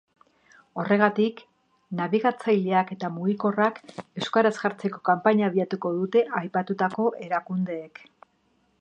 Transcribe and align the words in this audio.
Horregatik, 0.83 1.41
nabigatzaileak 1.99 2.95
eta 2.97 3.11
mugikorrak 3.19 3.79
euskaraz 3.99 4.55
jartzeko 4.63 5.05
kanpaina 5.11 5.49
abiatuko 5.51 5.93
dute 6.03 6.25
aipatutako 6.43 7.11
erakundeek. 7.29 8.07